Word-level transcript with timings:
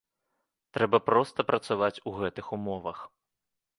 Трэба 0.77 1.01
проста 1.11 1.45
працаваць 1.51 2.01
у 2.13 2.17
гэтых 2.19 2.45
умовах. 2.59 2.99